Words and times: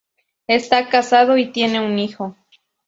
Está 0.47 0.89
casado 0.89 1.37
y 1.37 1.51
tiene 1.51 1.79
un 1.79 1.99
hijo. 1.99 2.35